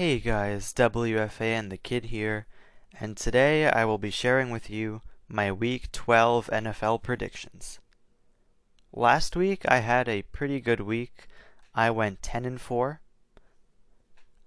[0.00, 2.46] Hey guys, WFAN the Kid here,
[2.98, 7.80] and today I will be sharing with you my Week 12 NFL predictions.
[8.94, 11.26] Last week I had a pretty good week.
[11.74, 13.02] I went 10 and 4.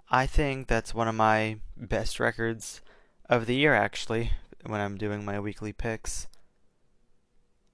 [0.09, 2.81] I think that's one of my best records
[3.29, 4.31] of the year actually
[4.65, 6.25] when I'm doing my weekly picks.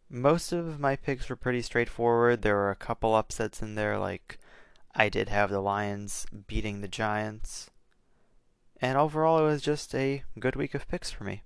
[0.09, 2.41] Most of my picks were pretty straightforward.
[2.41, 4.37] There were a couple upsets in there like
[4.95, 7.68] I did have the Lions beating the Giants.
[8.81, 11.43] And overall, it was just a good week of picks for me.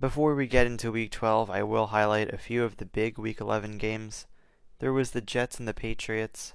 [0.00, 3.40] Before we get into week 12, I will highlight a few of the big week
[3.40, 4.26] 11 games.
[4.78, 6.54] There was the Jets and the Patriots.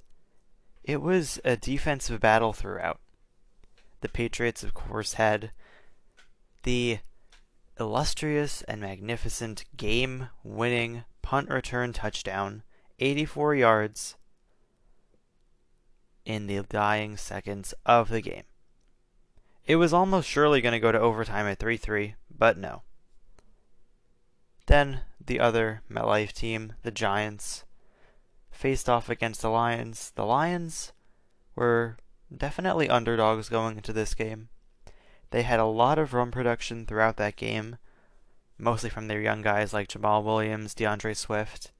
[0.83, 2.99] It was a defensive battle throughout.
[4.01, 5.51] The Patriots, of course, had
[6.63, 6.99] the
[7.79, 12.63] illustrious and magnificent game winning punt return touchdown,
[12.99, 14.17] 84 yards
[16.25, 18.43] in the dying seconds of the game.
[19.65, 22.81] It was almost surely going to go to overtime at 3 3, but no.
[24.67, 27.63] Then the other MetLife team, the Giants,
[28.49, 30.11] faced off against the Lions.
[30.15, 30.93] The Lions
[31.55, 31.97] were
[32.35, 34.49] definitely underdogs going into this game.
[35.31, 37.77] They had a lot of run production throughout that game,
[38.57, 41.71] mostly from their young guys like Jamaal Williams, DeAndre Swift.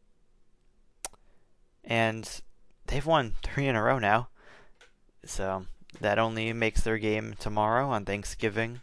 [1.84, 2.42] And
[2.88, 4.30] they've won three in a row now.
[5.26, 5.66] So
[6.00, 8.82] that only makes their game tomorrow on Thanksgiving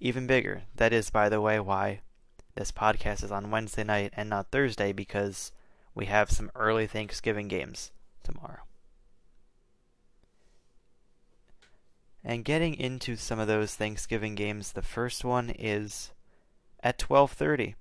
[0.00, 0.62] even bigger.
[0.76, 2.00] That is, by the way, why
[2.54, 5.52] this podcast is on Wednesday night and not Thursday because
[5.94, 7.92] we have some early Thanksgiving games
[8.24, 8.62] tomorrow.
[12.24, 16.10] And getting into some of those Thanksgiving games, the first one is
[16.82, 17.74] at 12:30.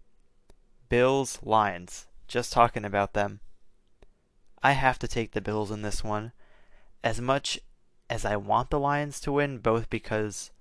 [0.87, 2.07] Bills Lions.
[2.27, 3.41] Just talking about them.
[4.61, 6.31] I have to take the Bills in this one.
[7.03, 7.59] As much
[8.09, 10.51] as I want the Lions to win, both because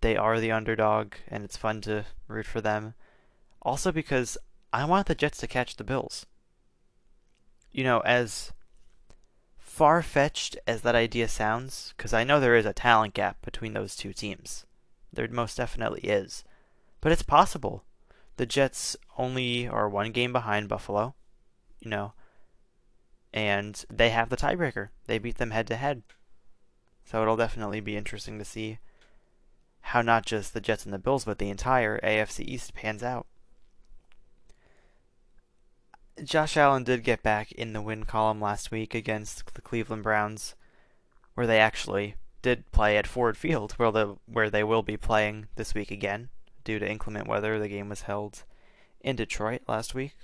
[0.00, 2.94] they are the underdog and it's fun to root for them,
[3.62, 4.36] also because
[4.72, 6.26] I want the Jets to catch the Bills.
[7.72, 8.52] You know, as
[9.58, 13.74] far fetched as that idea sounds, because I know there is a talent gap between
[13.74, 14.64] those two teams,
[15.12, 16.44] there most definitely is,
[17.00, 17.84] but it's possible.
[18.36, 21.14] The Jets only are one game behind Buffalo,
[21.80, 22.14] you know,
[23.32, 24.88] and they have the tiebreaker.
[25.06, 26.02] They beat them head to head.
[27.04, 28.78] So it'll definitely be interesting to see
[29.80, 33.26] how not just the Jets and the Bills, but the entire AFC East pans out.
[36.22, 40.54] Josh Allen did get back in the win column last week against the Cleveland Browns,
[41.34, 45.48] where they actually did play at Ford Field, where, the, where they will be playing
[45.56, 46.30] this week again.
[46.62, 48.44] Due to inclement weather, the game was held
[49.00, 50.16] in Detroit last week.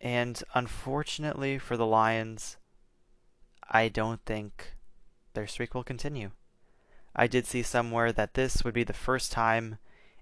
[0.00, 2.56] And unfortunately for the Lions,
[3.68, 4.74] I don't think
[5.34, 6.30] their streak will continue.
[7.14, 9.78] I did see somewhere that this would be the first time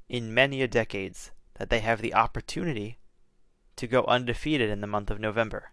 [0.08, 2.98] in many a decades that they have the opportunity
[3.76, 5.72] to go undefeated in the month of November.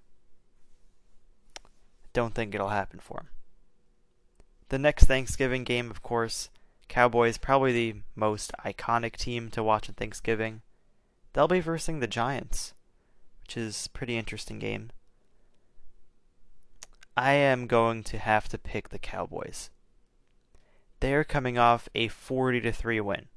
[2.13, 3.29] Don't think it'll happen for them.
[4.69, 6.49] The next Thanksgiving game, of course,
[6.87, 10.61] Cowboys, probably the most iconic team to watch on Thanksgiving.
[11.33, 12.73] They'll be versing the Giants
[13.51, 14.91] which is pretty interesting game.
[17.15, 19.69] I am going to have to pick the Cowboys.
[21.01, 23.27] They're coming off a 40 to 3 win.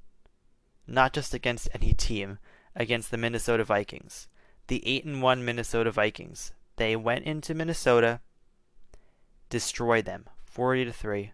[0.86, 2.38] Not just against any team,
[2.76, 4.28] against the Minnesota Vikings.
[4.66, 6.52] The 8 and 1 Minnesota Vikings.
[6.76, 8.20] They went into Minnesota,
[9.48, 11.32] destroyed them 40 to 3.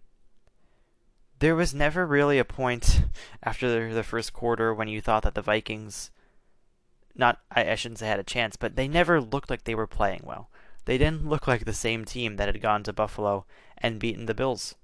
[1.39, 3.03] There was never really a point
[3.43, 6.11] after the first quarter when you thought that the Vikings
[7.17, 10.23] not I shouldn't say had a chance, but they never looked like they were playing
[10.25, 10.49] well.
[10.91, 13.47] They didn't look like the same team that had gone to Buffalo
[13.79, 14.75] and beaten the Bills.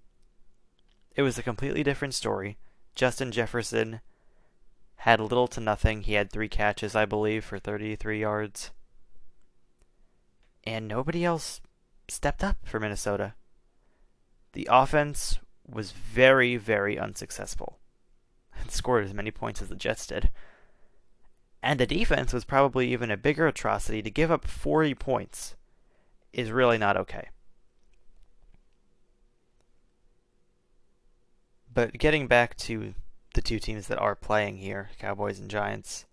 [1.16, 2.58] It was a completely different story.
[2.94, 4.00] Justin Jefferson
[4.98, 6.04] had little to nothing.
[6.04, 8.70] He had three catches, I believe, for 33 yards.
[10.62, 11.60] And nobody else
[12.06, 13.34] stepped up for Minnesota.
[14.52, 17.80] The offense was very, very unsuccessful.
[18.64, 20.30] It scored as many points as the Jets did.
[21.64, 24.02] And the defense was probably even a bigger atrocity.
[24.02, 25.56] To give up 40 points
[26.36, 27.30] is really not okay.
[31.72, 32.94] But getting back to
[33.34, 36.04] the two teams that are playing here, Cowboys and Giants,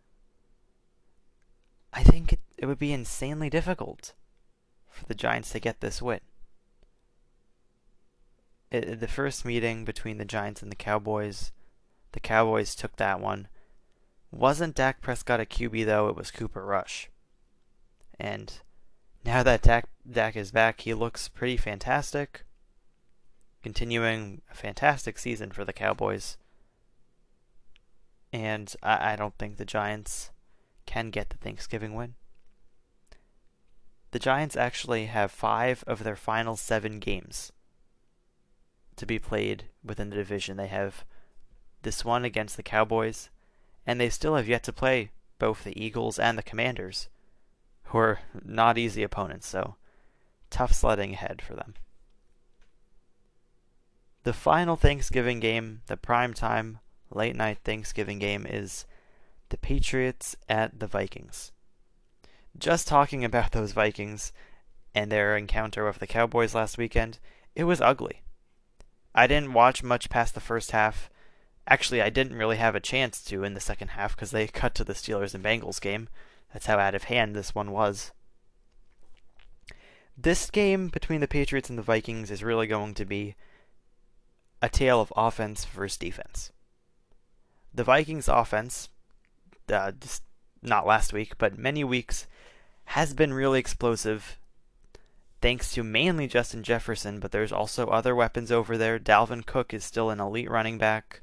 [1.91, 4.13] I think it, it would be insanely difficult
[4.89, 6.21] for the Giants to get this win.
[8.71, 11.51] It, the first meeting between the Giants and the Cowboys,
[12.13, 13.49] the Cowboys took that one.
[14.31, 16.07] Wasn't Dak Prescott a QB though?
[16.07, 17.09] It was Cooper Rush.
[18.17, 18.61] And
[19.25, 22.43] now that Dak, Dak is back, he looks pretty fantastic.
[23.63, 26.37] continuing a fantastic season for the Cowboys.
[28.33, 30.31] And I, I don't think the Giants
[30.85, 32.15] can get the Thanksgiving win.
[34.11, 37.51] The Giants actually have five of their final seven games
[38.97, 40.57] to be played within the division.
[40.57, 41.05] They have
[41.81, 43.29] this one against the Cowboys,
[43.87, 47.07] and they still have yet to play both the Eagles and the Commanders,
[47.85, 49.75] who are not easy opponents, so
[50.49, 51.73] tough sledding ahead for them.
[54.23, 58.85] The final Thanksgiving game, the prime time late night Thanksgiving game, is
[59.49, 61.51] the Patriots at the Vikings.
[62.57, 64.31] Just talking about those Vikings
[64.95, 67.19] and their encounter with the Cowboys last weekend,
[67.55, 68.21] it was ugly.
[69.13, 71.09] I didn't watch much past the first half.
[71.67, 74.73] Actually, I didn't really have a chance to in the second half because they cut
[74.75, 76.09] to the Steelers and Bengals game.
[76.53, 78.11] That's how out of hand this one was.
[80.15, 83.35] This game between the Patriots and the Vikings is really going to be
[84.61, 86.51] a tale of offense versus defense.
[87.73, 88.89] The Vikings' offense,
[89.67, 90.21] uh, just
[90.61, 92.27] not last week, but many weeks,
[92.85, 94.37] has been really explosive
[95.41, 98.99] thanks to mainly Justin Jefferson, but there's also other weapons over there.
[98.99, 101.21] Dalvin Cook is still an elite running back.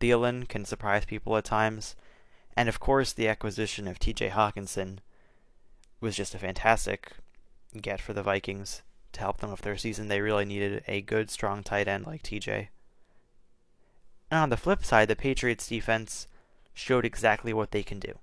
[0.00, 1.96] Thielen can surprise people at times.
[2.56, 4.98] And of course, the acquisition of TJ Hockenson
[6.00, 7.12] was just a fantastic
[7.80, 8.82] get for the Vikings
[9.12, 10.08] to help them with their season.
[10.08, 12.68] They really needed a good, strong tight end like TJ.
[14.30, 16.26] And on the flip side, the Patriots defense
[16.72, 18.18] showed exactly what they can do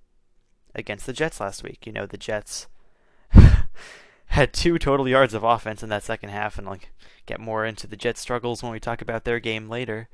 [0.74, 1.86] against the Jets last week.
[1.86, 2.68] You know, the Jets
[4.28, 6.92] had two total yards of offense in that second half, and like
[7.26, 10.08] get more into the Jets' struggles when we talk about their game later.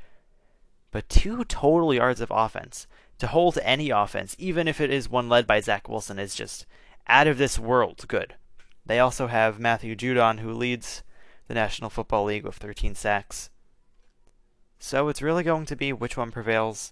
[0.91, 2.87] But two total yards of offense
[3.23, 6.65] to hold any offense, even if it is one led by Zach Wilson, is just
[7.07, 8.35] out of this world good.
[8.85, 11.03] They also have Matthew Judon, who leads
[11.47, 13.49] the National Football League with 13 sacks.
[14.77, 16.91] So it's really going to be which one prevails.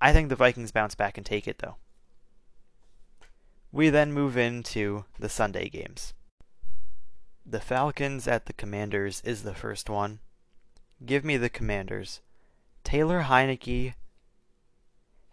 [0.00, 1.74] I think the Vikings bounce back and take it, though.
[3.72, 6.14] We then move into the Sunday games.
[7.44, 10.20] The Falcons at the Commanders is the first one.
[11.04, 12.20] Give me the Commanders.
[12.84, 13.94] Taylor Heinicke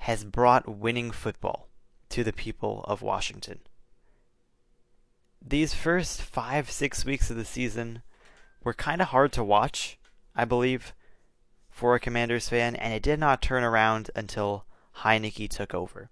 [0.05, 1.67] has brought winning football
[2.09, 3.59] to the people of Washington.
[5.39, 8.01] These first five, six weeks of the season
[8.63, 9.99] were kind of hard to watch,
[10.35, 10.95] I believe,
[11.69, 14.65] for a Commanders fan, and it did not turn around until
[14.97, 16.09] Heinicke took over.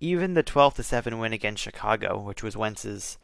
[0.00, 3.16] Even the 12 7 win against Chicago, which was Wentz's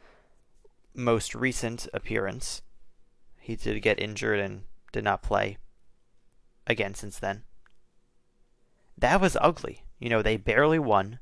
[0.94, 2.62] most recent appearance.
[3.38, 5.58] He did get injured and did not play
[6.66, 7.42] again since then.
[8.96, 9.84] That was ugly.
[9.98, 11.18] You know, they barely won.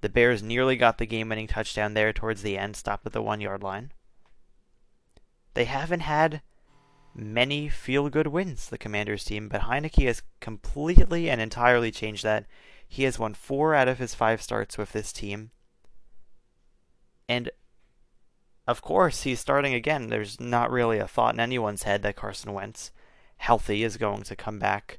[0.00, 3.22] The Bears nearly got the game winning touchdown there towards the end, stopped at the
[3.22, 3.92] one yard line.
[5.54, 6.42] They haven't had
[7.14, 12.46] many feel good wins, the Commanders team, but Heinicke has completely and entirely changed that.
[12.86, 15.50] He has won four out of his five starts with this team.
[17.28, 17.50] And
[18.66, 20.08] of course, he's starting again.
[20.08, 22.92] There's not really a thought in anyone's head that Carson Wentz,
[23.38, 24.98] healthy, is going to come back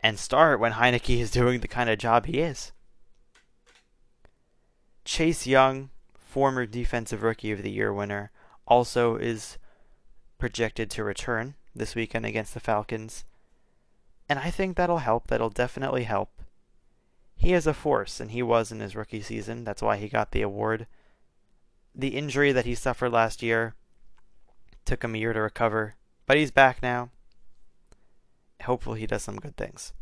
[0.00, 2.72] and start when Heinicke is doing the kind of job he is.
[5.04, 8.30] Chase Young, former Defensive Rookie of the Year winner,
[8.66, 9.58] also is
[10.38, 13.24] projected to return this weekend against the Falcons.
[14.28, 15.28] And I think that'll help.
[15.28, 16.30] That'll definitely help.
[17.34, 19.64] He is a force, and he was in his rookie season.
[19.64, 20.86] That's why he got the award
[21.98, 23.74] the injury that he suffered last year
[24.84, 27.10] took him a year to recover, but he's back now.
[28.64, 29.92] Hopefully, he does some good things.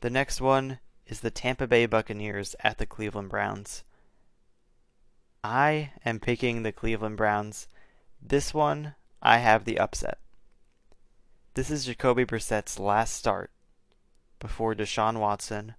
[0.00, 3.82] The next one is the Tampa Bay Buccaneers at the Cleveland Browns.
[5.42, 7.68] I am picking the Cleveland Browns.
[8.20, 10.18] This one, I have the upset.
[11.54, 13.50] This is Jacoby Brissett's last start
[14.38, 15.74] before Deshaun Watson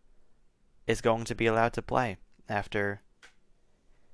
[0.87, 2.17] is going to be allowed to play
[2.49, 3.01] after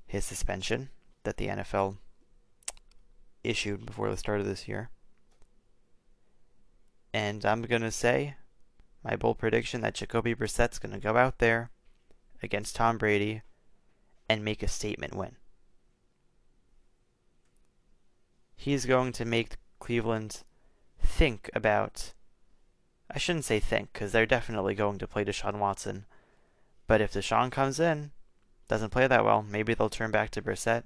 [0.06, 0.90] his suspension
[1.24, 1.98] that the NFL
[3.44, 4.90] issued before the start of this year.
[7.16, 8.36] And I'm going to say
[9.02, 11.72] my bold prediction that Jacoby Brissett's going to go out there
[12.44, 13.42] against Tom Brady
[14.28, 15.38] and make a statement win.
[18.58, 20.44] He's going to make Cleveland
[21.02, 22.12] think about.
[23.10, 26.04] I shouldn't say think, because they're definitely going to play Deshaun Watson.
[26.86, 28.12] But if Deshaun comes in
[28.68, 29.42] doesn't play that well.
[29.42, 30.84] Maybe they'll turn back to Brissett.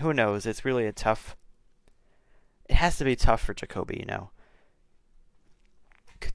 [0.00, 0.44] Who knows?
[0.44, 1.38] It's really a tough.
[2.68, 4.30] It has to be tough for Jacoby, you know,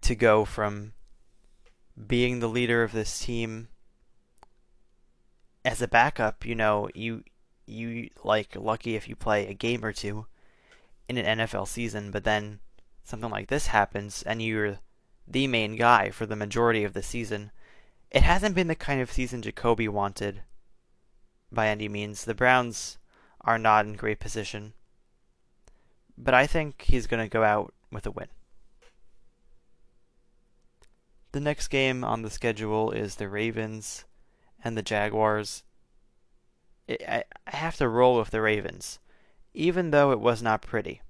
[0.02, 0.94] to go from
[2.08, 3.70] being the leader of this team
[5.64, 6.46] as a backup.
[6.46, 7.24] You know, you
[7.66, 10.26] you like lucky if you play a game or two,
[11.08, 12.60] in an NFL season, but then
[13.04, 14.80] something like this happens and you're
[15.28, 17.52] the main guy for the majority of the season.
[18.12, 20.42] It hasn't been the kind of season Jacoby wanted
[21.52, 22.26] by any means.
[22.26, 22.98] The Browns
[23.42, 24.74] are not in great position.
[26.18, 28.28] But I think he's going to go out with a win.
[31.32, 34.06] The next game on the schedule is the Ravens
[34.64, 35.64] and the Jaguars.
[36.90, 39.00] I, have to roll with the Ravens,
[39.54, 41.02] even though it was not pretty.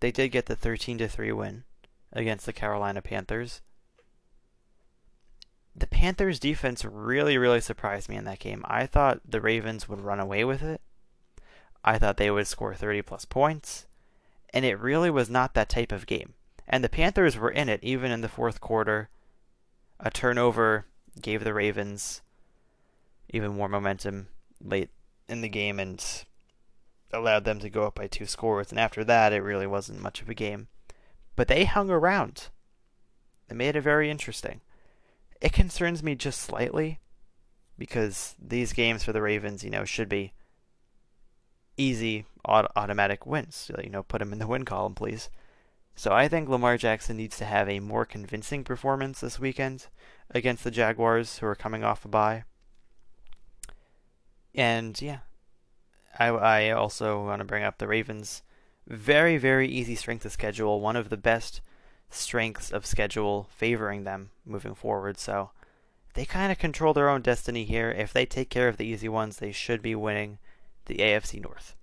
[0.00, 1.64] They did get the 13 to 3 win
[2.12, 3.60] against the Carolina Panthers.
[5.76, 8.64] The Panthers defense really really surprised me in that game.
[8.66, 10.80] I thought the Ravens would run away with it.
[11.84, 13.86] I thought they would score 30 plus points,
[14.54, 16.34] and it really was not that type of game.
[16.66, 19.10] And the Panthers were in it even in the fourth quarter.
[20.00, 20.86] A turnover
[21.20, 22.22] gave the Ravens
[23.30, 24.28] even more momentum
[24.60, 24.90] late
[25.28, 26.04] in the game and
[27.12, 28.70] allowed them to go up by two scores.
[28.70, 30.68] And after that, it really wasn't much of a game.
[31.36, 32.48] But they hung around.
[33.48, 34.60] They made it very interesting.
[35.40, 37.00] It concerns me just slightly
[37.78, 40.32] because these games for the Ravens, you know, should be
[41.76, 43.70] easy automatic wins.
[43.82, 45.28] You know, put them in the win column, please.
[45.96, 49.86] So I think Lamar Jackson needs to have a more convincing performance this weekend
[50.30, 52.44] against the Jaguars, who are coming off a bye.
[54.54, 55.18] And yeah,
[56.18, 58.42] I, I also want to bring up the Ravens.
[58.86, 60.80] Very, very easy strength of schedule.
[60.80, 61.60] One of the best
[62.10, 65.18] strengths of schedule favoring them moving forward.
[65.18, 65.50] So
[66.14, 67.90] they kind of control their own destiny here.
[67.90, 70.38] If they take care of the easy ones, they should be winning
[70.86, 71.76] the AFC North.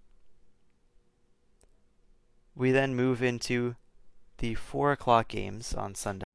[2.55, 3.75] We then move into
[4.41, 6.25] the 4 o'clock games on Sunday.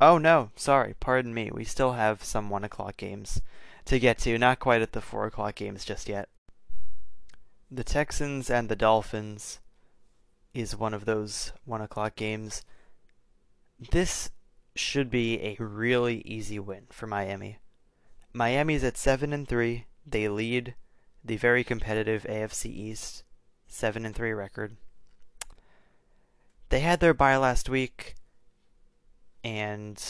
[0.00, 1.48] Oh no, sorry, pardon me.
[1.52, 3.40] We still have some 1 o'clock games
[3.84, 6.28] to get to, not quite at the 4 o'clock games just yet.
[7.70, 9.60] The Texans and the Dolphins
[10.52, 12.62] is one of those 1 o'clock games.
[13.78, 14.30] This
[14.74, 17.58] should be a really easy win for Miami.
[18.32, 19.86] Miami's at 7 and 3.
[20.04, 20.74] They lead
[21.24, 23.22] the very competitive AFC East
[23.68, 24.76] 7 and 3 record.
[26.70, 28.14] They had their bye last week
[29.42, 30.02] and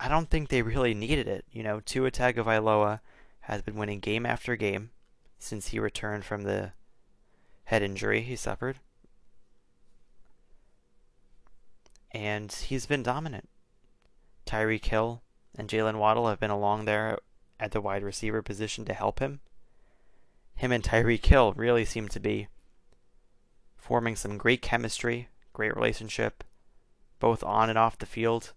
[0.00, 1.44] I don't think they really needed it.
[1.52, 3.00] You know, Tua Tagovailoa
[3.40, 4.90] has been winning game after game
[5.38, 6.72] since he returned from the
[7.64, 8.80] head injury he suffered.
[12.10, 13.48] And he's been dominant.
[14.46, 15.22] Tyreek Hill
[15.56, 17.18] and Jaylen Waddle have been along there
[17.60, 19.40] at the wide receiver position to help him.
[20.54, 22.48] Him and Tyreek Hill really seem to be
[23.82, 26.42] forming some great chemistry, great relationship,
[27.18, 28.54] both on and off the field.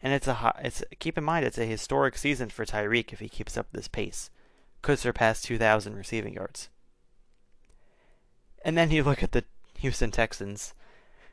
[0.00, 3.28] And it's a it's keep in mind it's a historic season for Tyreek if he
[3.28, 4.30] keeps up this pace
[4.82, 6.68] could surpass 2,000 receiving yards.
[8.64, 9.44] And then you look at the
[9.78, 10.74] Houston Texans,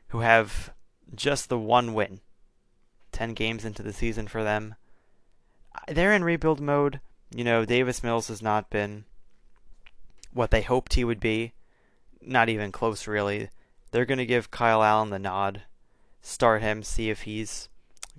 [0.08, 0.72] who have
[1.14, 2.20] just the one win.
[3.12, 4.74] 10 games into the season for them.
[5.88, 7.00] They're in rebuild mode.
[7.34, 9.04] You know, Davis Mills has not been
[10.32, 11.52] what they hoped he would be.
[12.20, 13.50] Not even close, really.
[13.90, 15.62] They're going to give Kyle Allen the nod,
[16.20, 17.68] start him, see if he's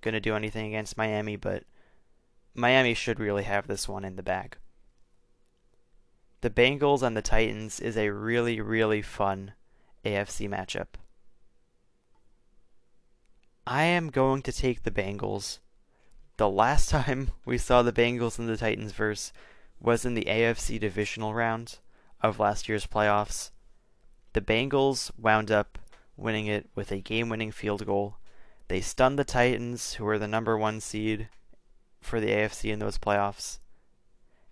[0.02, 1.64] going to do anything against Miami, but
[2.54, 4.58] Miami should really have this one in the bag
[6.42, 9.54] the Bengals and the Titans is a really, really fun
[10.06, 10.88] AFC matchup.
[13.66, 15.60] I am going to take the Bengals.
[16.38, 19.34] The last time we saw the Bengals and the Titans verse
[19.80, 21.80] was in the AFC divisional round
[22.22, 23.52] of last year's playoffs.
[24.38, 25.80] The Bengals wound up
[26.16, 28.18] winning it with a game winning field goal.
[28.68, 31.30] They stunned the Titans, who were the number one seed
[32.00, 33.58] for the AFC in those playoffs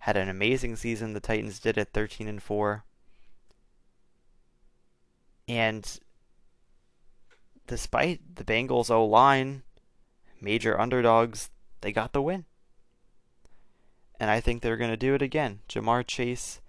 [0.06, 1.12] had an amazing season.
[1.12, 2.84] The Titans did at 13 and 4.
[5.48, 6.00] And
[7.66, 9.62] despite the Bengals O line,
[10.40, 11.50] major underdogs,
[11.80, 12.44] they got the win.
[14.18, 15.60] And I think they're going to do it again.
[15.68, 16.60] Ja'Marr Chase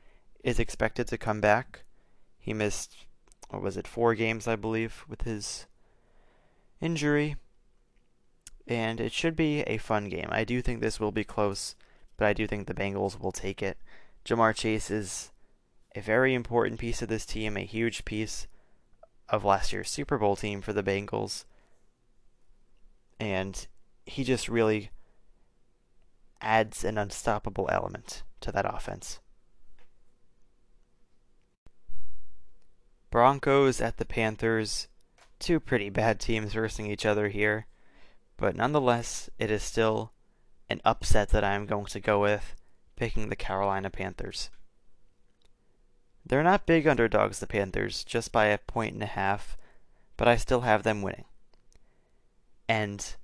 [0.44, 1.84] is expected to come back.
[2.40, 3.07] He missed,
[3.50, 5.68] what was it, four games, I believe, with his
[6.82, 7.36] injury.
[8.68, 10.28] And it should be a fun game.
[10.30, 11.76] I do think this will be close
[12.18, 13.78] but I do think the Bengals will take it.
[14.26, 15.32] Ja'Marr Chase is
[15.96, 18.48] a very important piece of this team, a huge piece
[19.30, 21.46] of last year's Super Bowl team for the Bengals.
[23.20, 23.68] And
[24.06, 24.90] he just really
[26.42, 29.20] adds an unstoppable element to that offense.
[33.18, 34.88] Broncos at the Panthers.
[35.40, 37.66] Two pretty bad teams versing each other here.
[38.38, 40.12] But nonetheless, it is still
[40.70, 42.54] an upset that I am going to go with,
[42.96, 44.52] picking the Carolina Panthers.
[46.24, 49.58] They're not big underdogs, the Panthers, just by a point and a half,
[50.16, 51.26] but I still have them winning.
[52.70, 53.16] And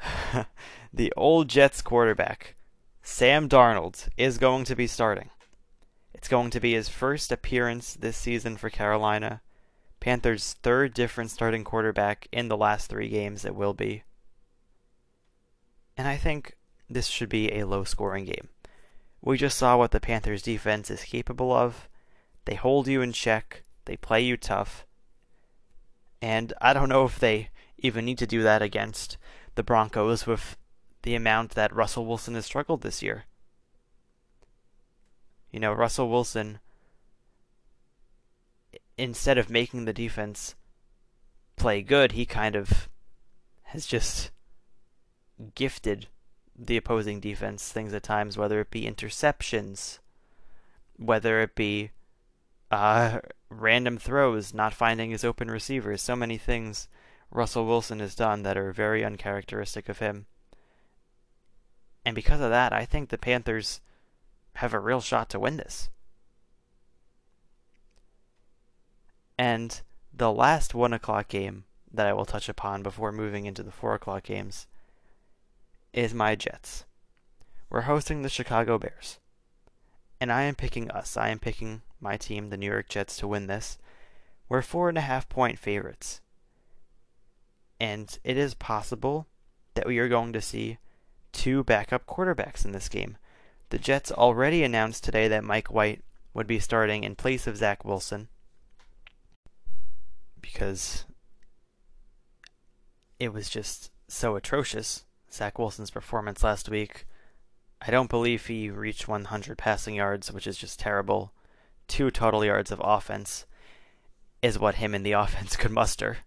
[0.94, 2.54] the old Jets quarterback,
[3.02, 5.30] Sam Darnold, is going to be starting.
[6.18, 9.40] It's going to be his first appearance this season for Carolina.
[10.00, 14.02] Panthers' third different starting quarterback in the last three games, it will be.
[15.96, 16.56] And I think
[16.90, 18.48] this should be a low scoring game.
[19.22, 21.88] We just saw what the Panthers defense is capable of.
[22.46, 24.84] They hold you in check, they play you tough.
[26.20, 29.18] And I don't know if they even need to do that against
[29.54, 30.56] the Broncos with
[31.02, 33.26] the amount that Russell Wilson has struggled this year.
[35.50, 36.58] You know, Russell Wilson,
[38.96, 40.54] instead of making the defense
[41.56, 42.88] play good, he kind of
[43.64, 44.30] has just
[45.54, 46.08] gifted
[46.56, 49.98] the opposing defense things at times, whether it be interceptions,
[50.96, 51.90] whether it be
[52.70, 56.88] uh, random throws, not finding his open receivers, so many things
[57.30, 60.26] Russell Wilson has done that are very uncharacteristic of him.
[62.04, 63.80] And because of that, I think the Panthers
[64.58, 65.88] have a real shot to win this.
[69.38, 69.80] And
[70.12, 71.62] the last 1 o'clock game
[71.92, 74.66] that I will touch upon before moving into the 4 o'clock games
[75.92, 76.84] is my Jets.
[77.70, 79.20] We're hosting the Chicago Bears.
[80.20, 81.16] And I am picking us.
[81.16, 83.78] I am picking my team, the New York Jets, to win this.
[84.48, 86.20] We're four and a half point favorites.
[87.78, 89.28] And it is possible
[89.74, 90.78] that we are going to see
[91.30, 93.18] two backup quarterbacks in this game.
[93.70, 97.84] The Jets already announced today that Mike White would be starting in place of Zach
[97.84, 98.28] Wilson
[100.40, 101.04] because
[103.18, 107.06] it was just so atrocious Zach Wilson's performance last week.
[107.82, 111.32] I don't believe he reached 100 passing yards, which is just terrible.
[111.86, 113.44] Two total yards of offense
[114.40, 116.18] is what him and the offense could muster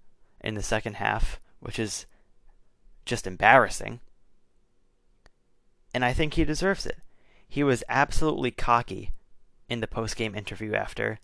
[0.42, 2.06] in the second half, which is
[3.06, 4.00] just embarrassing.
[5.94, 7.00] And I think he deserves it.
[7.52, 9.12] He was absolutely cocky
[9.68, 11.20] in the post-game interview after.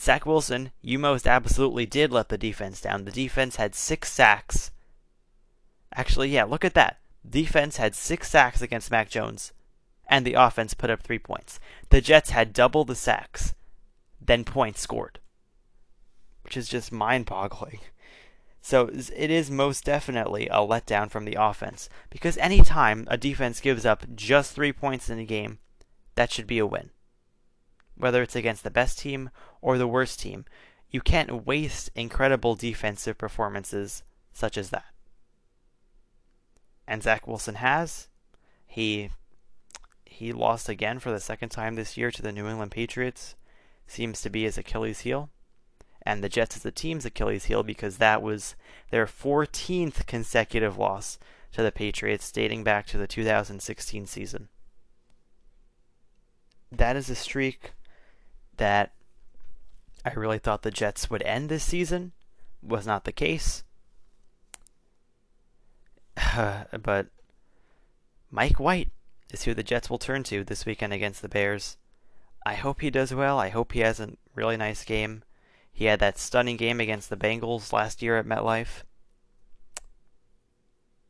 [0.00, 3.04] Zach Wilson, you most absolutely did let the defense down.
[3.04, 4.72] The defense had six sacks.
[5.94, 9.52] Actually, yeah, look at that defense had six sacks against Mac Jones,
[10.08, 11.60] and the offense put up three points.
[11.90, 13.54] The Jets had double the sacks,
[14.20, 15.20] then points scored,
[16.42, 17.78] which is just mind boggling.
[18.62, 23.86] So it is most definitely a letdown from the offense because anytime a defense gives
[23.86, 25.58] up just three points in a game,
[26.14, 26.90] that should be a win.
[27.96, 30.44] Whether it's against the best team or the worst team,
[30.90, 34.84] you can't waste incredible defensive performances such as that
[36.90, 38.08] and Zach Wilson has.
[38.66, 39.10] He
[40.04, 43.36] he lost again for the second time this year to the New England Patriots.
[43.86, 45.30] Seems to be his Achilles heel.
[46.02, 48.54] And the Jets as the team's Achilles heel because that was
[48.90, 51.18] their 14th consecutive loss
[51.52, 54.48] to the Patriots dating back to the 2016 season.
[56.72, 57.72] That is a streak
[58.56, 58.92] that
[60.04, 62.12] I really thought the Jets would end this season.
[62.62, 63.64] Was not the case.
[66.36, 67.06] but
[68.30, 68.90] Mike White
[69.32, 71.76] is who the Jets will turn to this weekend against the Bears.
[72.44, 73.38] I hope he does well.
[73.38, 75.22] I hope he has a really nice game.
[75.80, 78.82] He had that stunning game against the Bengals last year at MetLife.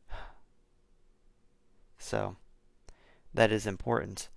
[1.98, 2.37] So,
[3.35, 4.28] that is important.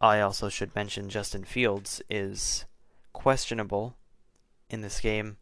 [0.00, 2.64] I also should mention Justin Fields is
[3.12, 3.96] questionable
[4.68, 5.36] in this game.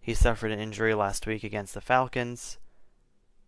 [0.00, 2.56] He suffered an injury last week against the Falcons.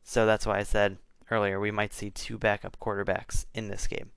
[0.03, 0.99] So that's why I said
[1.31, 4.11] earlier we might see two backup quarterbacks in this game.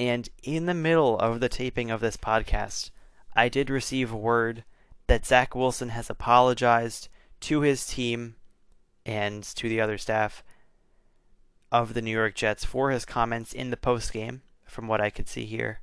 [0.00, 2.90] And in the middle of the taping of this podcast,
[3.36, 4.64] I did receive word
[5.08, 7.10] that Zach Wilson has apologized
[7.40, 8.36] to his team
[9.04, 10.42] and to the other staff
[11.70, 15.28] of the New York Jets for his comments in the postgame, from what I could
[15.28, 15.80] see here.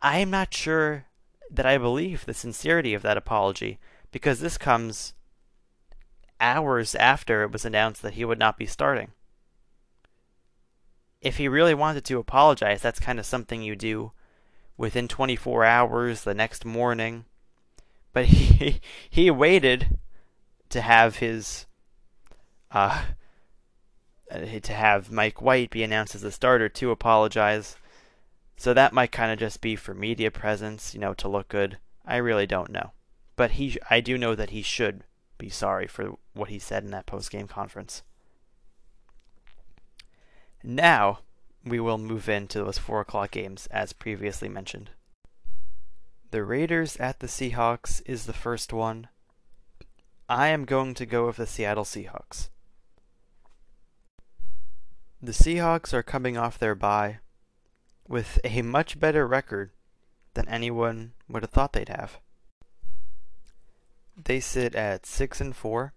[0.00, 1.04] I am not sure
[1.50, 3.78] that I believe the sincerity of that apology
[4.10, 5.12] because this comes
[6.40, 9.10] hours after it was announced that he would not be starting.
[11.22, 14.12] If he really wanted to apologize, that's kind of something you do
[14.76, 17.24] within 24 hours the next morning.
[18.12, 19.98] But he he waited
[20.68, 21.66] to have his
[22.72, 23.02] uh,
[24.30, 27.76] to have Mike White be announced as the starter to apologize.
[28.56, 31.78] So that might kind of just be for media presence, you know, to look good.
[32.04, 32.92] I really don't know.
[33.36, 35.04] But he I do know that he should
[35.38, 38.02] be sorry for what he said in that post game conference.
[40.64, 41.20] Now,
[41.64, 44.90] we will move into those 4 o'clock games as previously mentioned.
[46.30, 49.08] The Raiders at the Seahawks is the first one.
[50.28, 52.48] I am going to go with the Seattle Seahawks.
[55.20, 57.18] The Seahawks are coming off their bye
[58.08, 59.70] with a much better record
[60.34, 62.18] than anyone would have thought they'd have.
[64.16, 65.92] They sit at 6 and 4.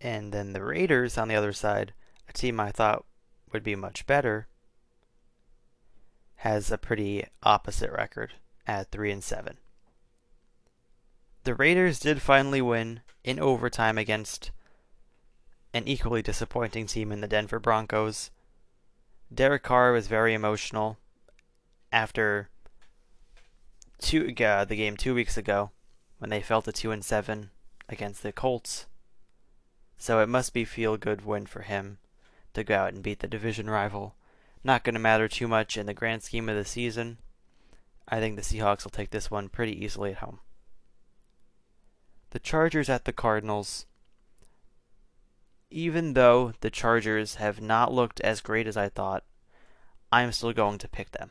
[0.00, 1.92] And then the Raiders on the other side,
[2.28, 3.04] a team I thought
[3.52, 4.48] would be much better,
[6.36, 8.34] has a pretty opposite record
[8.66, 9.56] at 3 and 7.
[11.44, 14.50] The Raiders did finally win in overtime against
[15.72, 18.30] an equally disappointing team in the Denver Broncos.
[19.32, 20.98] Derek Carr was very emotional
[21.92, 22.48] after
[23.98, 25.70] two uh, the game 2 weeks ago
[26.18, 27.50] when they fell to 2 and 7
[27.88, 28.86] against the Colts.
[29.98, 31.98] So it must be feel good win for him
[32.56, 34.16] to go out and beat the division rival.
[34.64, 37.18] Not going to matter too much in the grand scheme of the season.
[38.08, 40.40] I think the Seahawks will take this one pretty easily at home.
[42.30, 43.86] The Chargers at the Cardinals.
[45.70, 49.24] Even though the Chargers have not looked as great as I thought,
[50.12, 51.30] I'm still going to pick them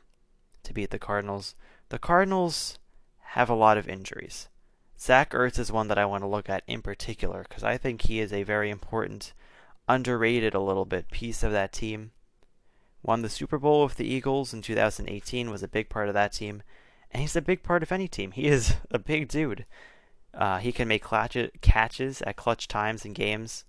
[0.63, 1.55] to beat the Cardinals.
[1.89, 2.79] The Cardinals
[3.19, 4.49] have a lot of injuries.
[4.99, 8.03] Zach Ertz is one that I want to look at in particular because I think
[8.03, 9.33] he is a very important,
[9.87, 12.11] underrated a little bit piece of that team.
[13.03, 16.33] Won the Super Bowl with the Eagles in 2018, was a big part of that
[16.33, 16.63] team,
[17.11, 18.31] and he's a big part of any team.
[18.31, 19.65] He is a big dude.
[20.33, 23.65] Uh, he can make clutch- catches at clutch times in games.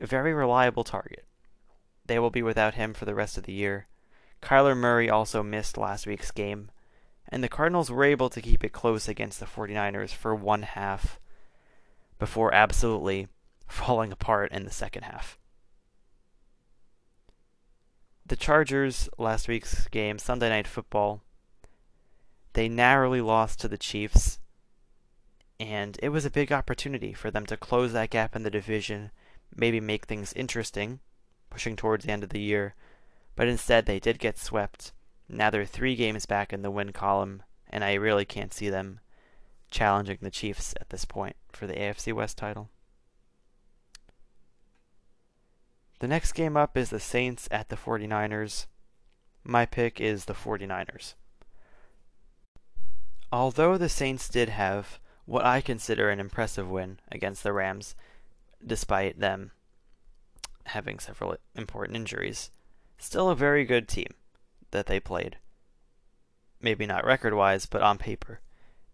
[0.00, 1.24] A very reliable target.
[2.06, 3.86] They will be without him for the rest of the year.
[4.42, 6.70] Kyler Murray also missed last week's game
[7.28, 11.18] and the Cardinals were able to keep it close against the 49ers for one half
[12.18, 13.28] before absolutely
[13.66, 15.38] falling apart in the second half.
[18.26, 21.22] The Chargers, last week's game, Sunday Night Football,
[22.54, 24.38] they narrowly lost to the Chiefs,
[25.60, 29.10] and it was a big opportunity for them to close that gap in the division,
[29.54, 31.00] maybe make things interesting,
[31.50, 32.74] pushing towards the end of the year,
[33.36, 34.92] but instead they did get swept
[35.28, 39.00] now they're three games back in the win column, and I really can't see them
[39.70, 42.70] challenging the Chiefs at this point for the AFC West title.
[46.00, 48.66] The next game up is the Saints at the 49ers.
[49.42, 51.14] My pick is the 49ers.
[53.30, 57.94] Although the Saints did have what I consider an impressive win against the Rams,
[58.64, 59.52] despite them
[60.66, 62.50] having several important injuries,
[62.98, 64.14] still a very good team
[64.70, 65.38] that they played.
[66.60, 68.40] Maybe not record wise, but on paper.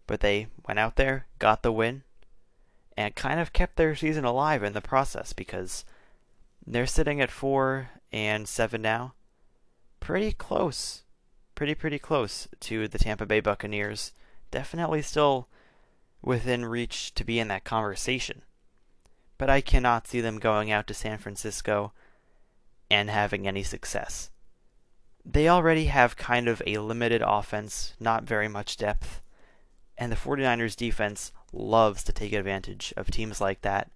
[0.07, 2.03] But they went out there, got the win,
[2.97, 5.85] and kind of kept their season alive in the process because
[6.65, 9.13] they're sitting at 4 and 7 now.
[9.99, 11.03] Pretty close.
[11.55, 14.13] Pretty, pretty close to the Tampa Bay Buccaneers.
[14.49, 15.47] Definitely still
[16.21, 18.41] within reach to be in that conversation.
[19.37, 21.93] But I cannot see them going out to San Francisco
[22.89, 24.31] and having any success
[25.25, 29.21] they already have kind of a limited offense, not very much depth.
[29.97, 33.91] And the 49ers defense loves to take advantage of teams like that.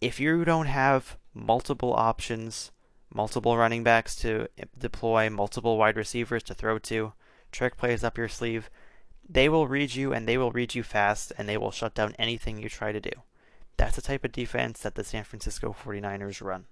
[0.00, 2.70] If you don't have multiple options,
[3.12, 7.12] multiple running backs to deploy, multiple wide receivers to throw to,
[7.52, 8.70] trick plays up your sleeve,
[9.28, 12.14] they will read you and they will read you fast and they will shut down
[12.18, 13.10] anything you try to do.
[13.76, 16.66] That's the type of defense that the San Francisco 49ers run.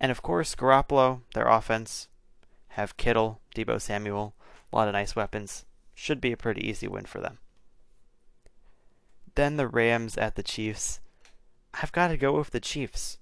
[0.00, 2.08] And of course, Garoppolo, their offense,
[2.68, 4.34] have Kittle, Deebo Samuel,
[4.72, 5.64] a lot of nice weapons.
[5.94, 7.38] Should be a pretty easy win for them.
[9.34, 11.00] Then the Rams at the Chiefs.
[11.82, 13.18] I've got to go with the Chiefs.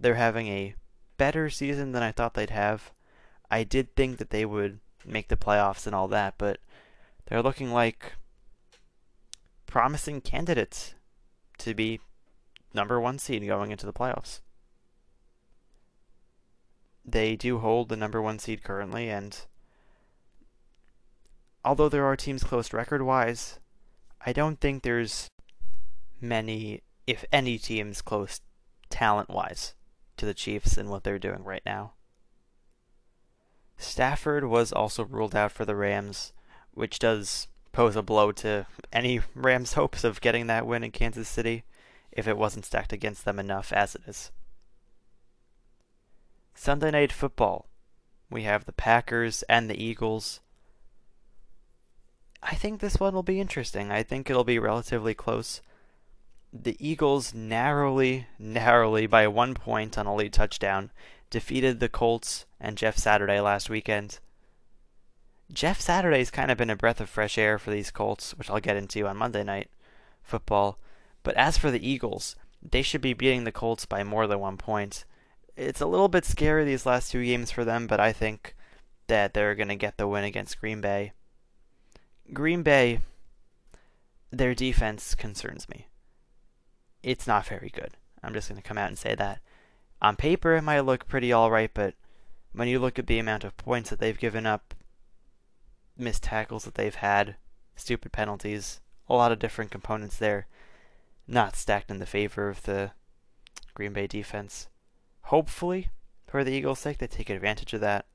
[0.00, 0.74] They're having a
[1.16, 2.92] better season than I thought they'd have.
[3.50, 6.58] I did think that they would make the playoffs and all that, but
[7.26, 8.14] they're looking like
[9.66, 10.94] promising candidates
[11.58, 12.00] to be
[12.74, 14.40] number one seed going into the playoffs.
[17.04, 19.36] They do hold the number one seed currently, and
[21.64, 23.58] although there are teams close record wise,
[24.24, 25.28] I don't think there's
[26.20, 28.40] many, if any, teams close
[28.90, 29.74] talent wise
[30.16, 31.92] to the Chiefs and what they're doing right now.
[33.76, 36.32] Stafford was also ruled out for the Rams,
[36.72, 41.28] which does pose a blow to any Rams' hopes of getting that win in Kansas
[41.28, 41.64] City
[42.12, 44.30] if it wasn't stacked against them enough as it is.
[46.54, 47.66] Sunday Night Football.
[48.30, 50.40] We have the Packers and the Eagles.
[52.42, 53.90] I think this one will be interesting.
[53.90, 55.60] I think it'll be relatively close.
[56.52, 60.90] The Eagles narrowly, narrowly by one point on a late touchdown
[61.30, 64.18] defeated the Colts and Jeff Saturday last weekend.
[65.50, 68.60] Jeff Saturday's kind of been a breath of fresh air for these Colts, which I'll
[68.60, 69.70] get into on Monday night
[70.22, 70.78] football.
[71.22, 74.58] But as for the Eagles, they should be beating the Colts by more than one
[74.58, 75.06] point.
[75.56, 78.54] It's a little bit scary these last two games for them, but I think
[79.06, 81.12] that they're going to get the win against Green Bay.
[82.32, 83.00] Green Bay,
[84.30, 85.86] their defense concerns me.
[87.02, 87.96] It's not very good.
[88.22, 89.40] I'm just going to come out and say that.
[90.00, 91.94] On paper, it might look pretty alright, but
[92.52, 94.74] when you look at the amount of points that they've given up,
[95.96, 97.36] missed tackles that they've had,
[97.76, 100.46] stupid penalties, a lot of different components there,
[101.26, 102.92] not stacked in the favor of the
[103.74, 104.68] Green Bay defense.
[105.22, 105.88] Hopefully,
[106.26, 108.06] for the Eagles' sake, they take advantage of that.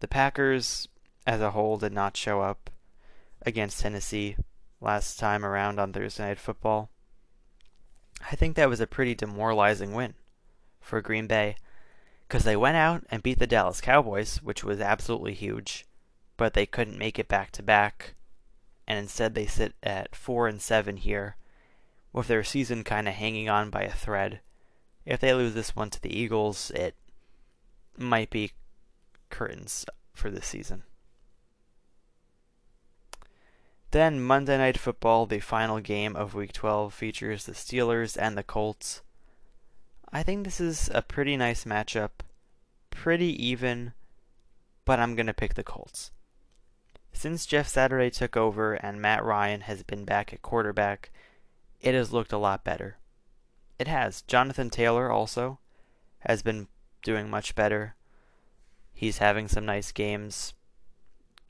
[0.00, 0.88] The Packers,
[1.26, 2.70] as a whole, did not show up
[3.42, 4.36] against Tennessee
[4.80, 6.90] last time around on Thursday Night Football.
[8.20, 10.14] I think that was a pretty demoralizing win
[10.80, 11.56] for Green Bay
[12.26, 15.86] because they went out and beat the Dallas Cowboys, which was absolutely huge,
[16.36, 18.14] but they couldn't make it back to back,
[18.86, 21.36] and instead they sit at four and seven here,
[22.12, 24.40] with their season kind of hanging on by a thread.
[25.04, 26.94] If they lose this one to the Eagles, it
[27.96, 28.52] might be
[29.28, 30.84] curtains for this season.
[33.92, 38.44] Then Monday Night Football, the final game of Week 12, features the Steelers and the
[38.44, 39.02] Colts.
[40.12, 42.10] I think this is a pretty nice matchup,
[42.90, 43.92] pretty even,
[44.84, 46.12] but I'm going to pick the Colts.
[47.12, 51.10] Since Jeff Saturday took over and Matt Ryan has been back at quarterback,
[51.80, 52.98] it has looked a lot better.
[53.76, 54.22] It has.
[54.22, 55.58] Jonathan Taylor also
[56.20, 56.68] has been
[57.02, 57.96] doing much better.
[58.92, 60.54] He's having some nice games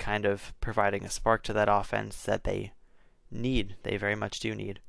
[0.01, 2.73] kind of providing a spark to that offense that they
[3.31, 3.77] need.
[3.85, 4.81] They very much do need.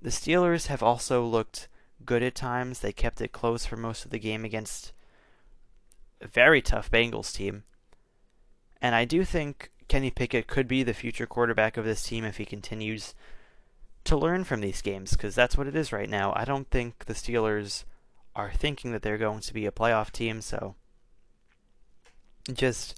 [0.00, 1.68] The Steelers have also looked
[2.04, 2.80] good at times.
[2.80, 4.92] They kept it close for most of the game against
[6.20, 7.64] a very tough Bengals team.
[8.80, 12.38] And I do think Kenny Pickett could be the future quarterback of this team if
[12.38, 13.14] he continues
[14.04, 16.32] to learn from these games, because that's what it is right now.
[16.34, 17.84] I don't think the Steelers
[18.34, 20.76] are thinking that they're going to be a playoff team, so
[22.52, 22.94] just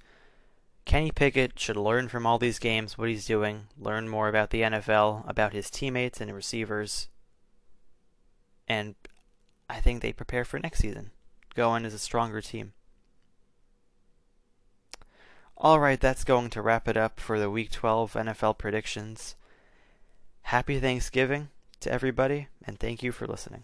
[0.90, 4.62] Kenny Pickett should learn from all these games what he's doing, learn more about the
[4.62, 7.08] NFL, about his teammates and receivers,
[8.66, 8.96] and
[9.68, 11.12] I think they prepare for next season.
[11.54, 12.72] Go as a stronger team.
[15.56, 19.36] Alright, that's going to wrap it up for the Week 12 NFL predictions.
[20.42, 23.62] Happy Thanksgiving to everybody, and thank you for listening.